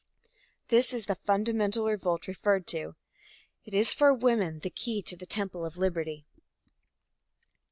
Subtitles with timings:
[0.69, 2.95] This is the fundamental revolt referred to.
[3.65, 6.25] It is for woman the key to the temple of liberty.